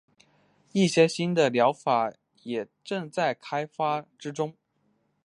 [0.71, 2.11] 一些新的疗法
[2.41, 4.57] 也正在开发之中。